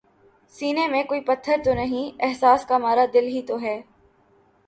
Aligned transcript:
سینے 0.51 0.87
میں 0.87 1.03
کوئی 1.03 1.21
پتھر 1.21 1.57
تو 1.65 1.73
نہیں 1.73 2.23
احساس 2.23 2.65
کا 2.65 2.77
مارا، 2.77 3.05
دل 3.13 3.27
ہی 3.27 3.41
تو 3.41 3.61
ہے 3.61 3.79